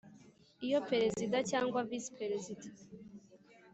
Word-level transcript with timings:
Iyo 0.65 0.79
Perezida 0.89 1.37
cyangwa 1.49 1.85
Visi 1.89 2.11
Perezida 2.19 2.67